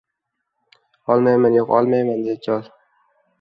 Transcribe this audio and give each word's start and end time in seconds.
—Olmayman, 1.15 1.57
yo‘q, 1.59 1.75
olmayman!..— 1.81 2.25
dedi 2.31 2.41
chol. 2.49 2.67